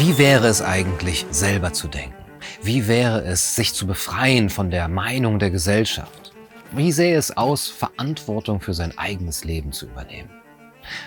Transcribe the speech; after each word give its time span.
Wie 0.00 0.16
wäre 0.16 0.46
es 0.46 0.62
eigentlich, 0.62 1.26
selber 1.30 1.74
zu 1.74 1.86
denken? 1.86 2.14
Wie 2.62 2.88
wäre 2.88 3.22
es, 3.22 3.54
sich 3.54 3.74
zu 3.74 3.86
befreien 3.86 4.48
von 4.48 4.70
der 4.70 4.88
Meinung 4.88 5.38
der 5.38 5.50
Gesellschaft? 5.50 6.32
Wie 6.72 6.90
sähe 6.90 7.18
es 7.18 7.36
aus, 7.36 7.68
Verantwortung 7.68 8.62
für 8.62 8.72
sein 8.72 8.96
eigenes 8.96 9.44
Leben 9.44 9.72
zu 9.72 9.84
übernehmen? 9.84 10.30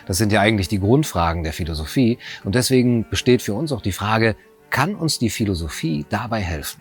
Das 0.06 0.20
sind 0.20 0.32
ja 0.32 0.42
eigentlich 0.42 0.68
die 0.68 0.80
Grundfragen 0.80 1.42
der 1.44 1.54
Philosophie 1.54 2.20
und 2.44 2.54
deswegen 2.54 3.10
besteht 3.10 3.42
für 3.42 3.56
uns 3.56 3.72
auch 3.72 3.82
die 3.82 3.94
Frage, 3.94 4.36
kann 4.70 4.94
uns 4.94 5.18
die 5.18 5.32
Philosophie 5.32 6.06
dabei 6.12 6.42
helfen? 6.42 6.80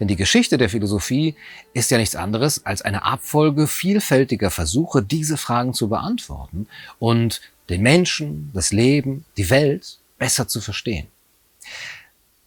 Denn 0.00 0.08
die 0.08 0.16
Geschichte 0.16 0.56
der 0.56 0.70
Philosophie 0.70 1.34
ist 1.74 1.90
ja 1.90 1.98
nichts 1.98 2.16
anderes 2.16 2.64
als 2.64 2.80
eine 2.80 3.04
Abfolge 3.04 3.66
vielfältiger 3.66 4.50
Versuche, 4.50 5.02
diese 5.02 5.36
Fragen 5.36 5.74
zu 5.74 5.90
beantworten 5.90 6.66
und 6.98 7.42
den 7.68 7.82
Menschen, 7.82 8.50
das 8.54 8.72
Leben, 8.72 9.26
die 9.36 9.50
Welt 9.50 9.98
besser 10.16 10.48
zu 10.48 10.62
verstehen. 10.62 11.08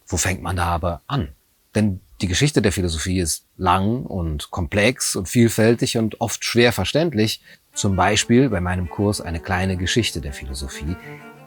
Wo 0.06 0.16
fängt 0.16 0.42
man 0.42 0.56
da 0.56 0.66
aber 0.66 1.02
an? 1.06 1.28
Denn 1.74 2.00
die 2.20 2.26
Geschichte 2.26 2.60
der 2.60 2.72
Philosophie 2.72 3.20
ist 3.20 3.46
lang 3.56 4.04
und 4.04 4.50
komplex 4.50 5.16
und 5.16 5.28
vielfältig 5.28 5.96
und 5.96 6.20
oft 6.20 6.44
schwer 6.44 6.72
verständlich. 6.72 7.42
Zum 7.72 7.96
Beispiel 7.96 8.50
bei 8.50 8.60
meinem 8.60 8.90
Kurs 8.90 9.20
eine 9.20 9.40
kleine 9.40 9.76
Geschichte 9.76 10.20
der 10.20 10.32
Philosophie, 10.32 10.96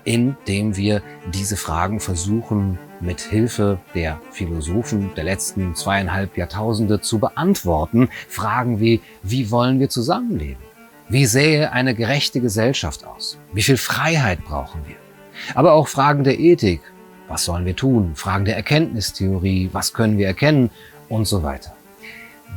in 0.06 0.36
dem 0.48 0.76
wir 0.76 1.04
diese 1.34 1.58
Fragen 1.58 2.00
versuchen, 2.00 2.80
mit 3.02 3.22
Hilfe 3.22 3.80
der 3.94 4.20
Philosophen 4.32 5.14
der 5.16 5.26
letzten 5.26 5.76
zweieinhalb 5.76 6.38
Jahrtausende 6.38 7.02
zu 7.02 7.20
beantworten. 7.20 8.10
Fragen 8.28 8.80
wie, 8.80 9.02
wie 9.22 9.52
wollen 9.52 9.80
wir 9.80 9.90
zusammenleben? 9.90 10.64
Wie 11.10 11.26
sähe 11.26 11.72
eine 11.72 11.94
gerechte 11.94 12.40
Gesellschaft 12.40 13.06
aus? 13.06 13.38
Wie 13.54 13.62
viel 13.62 13.78
Freiheit 13.78 14.44
brauchen 14.44 14.82
wir? 14.88 14.96
Aber 15.54 15.74
auch 15.74 15.88
Fragen 15.88 16.24
der 16.24 16.40
Ethik. 16.40 16.82
Was 17.34 17.46
sollen 17.46 17.66
wir 17.66 17.76
tun? 17.76 18.12
Fragen 18.14 18.46
der 18.46 18.56
Erkenntnistheorie. 18.56 19.72
Was 19.72 19.94
können 19.94 20.20
wir 20.20 20.28
erkennen? 20.28 20.70
Und 21.10 21.26
so 21.26 21.42
weiter. 21.42 21.76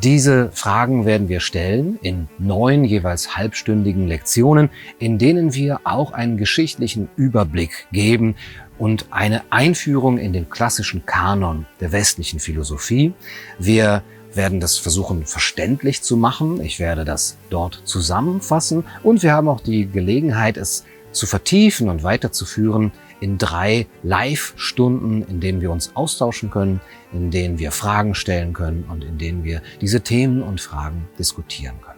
Diese 0.03 0.51
Fragen 0.53 1.07
werden 1.07 1.31
wir 1.31 1.41
stellen 1.41 1.99
in 2.03 2.29
neun 2.39 2.85
jeweils 2.85 3.39
halbstündigen 3.39 4.07
Lektionen, 4.07 4.69
in 4.99 5.17
denen 5.17 5.55
wir 5.55 5.81
auch 5.85 6.13
einen 6.13 6.37
geschichtlichen 6.37 7.09
Überblick 7.17 7.87
geben 7.91 8.35
und 8.77 9.07
eine 9.13 9.45
Einführung 9.49 10.19
in 10.19 10.35
den 10.35 10.51
klassischen 10.51 11.07
Kanon 11.07 11.65
der 11.81 11.93
westlichen 11.93 12.39
Philosophie. 12.39 13.15
Wir 13.59 14.03
werden 14.35 14.61
das 14.61 14.77
versuchen 14.77 15.25
verständlich 15.25 16.03
zu 16.03 16.19
machen. 16.19 16.61
Ich 16.61 16.79
werde 16.79 17.07
das 17.07 17.39
dort 17.49 17.81
zusammenfassen 17.85 18.85
und 19.03 19.23
wir 19.23 19.33
haben 19.33 19.49
auch 19.49 19.63
die 19.63 19.87
Gelegenheit, 19.87 20.59
es 20.59 20.85
zu 21.13 21.27
vertiefen 21.27 21.89
und 21.89 22.03
weiterzuführen 22.03 22.93
in 23.21 23.39
drei 23.39 23.87
Live-Stunden, 24.03 25.23
in 25.23 25.41
denen 25.41 25.61
wir 25.61 25.71
uns 25.71 25.95
austauschen 25.95 26.51
können, 26.51 26.81
in 27.13 27.31
denen 27.31 27.59
wir 27.59 27.73
Fragen 27.73 28.15
stellen 28.15 28.53
können 28.53 28.85
und 28.89 29.05
in 29.05 29.19
denen 29.19 29.45
wir 29.45 29.63
diese 29.81 30.01
Themen 30.01 30.43
und 30.43 30.61
Fragen 30.61 31.09
diskutieren 31.19 31.81
können. 31.81 31.97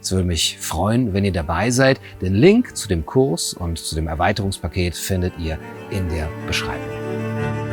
Es 0.00 0.12
würde 0.12 0.26
mich 0.26 0.58
freuen, 0.58 1.14
wenn 1.14 1.24
ihr 1.24 1.32
dabei 1.32 1.70
seid. 1.70 1.98
Den 2.20 2.34
Link 2.34 2.76
zu 2.76 2.88
dem 2.88 3.06
Kurs 3.06 3.54
und 3.54 3.78
zu 3.78 3.94
dem 3.94 4.06
Erweiterungspaket 4.06 4.94
findet 4.94 5.32
ihr 5.38 5.58
in 5.90 6.08
der 6.10 6.28
Beschreibung. 6.46 7.63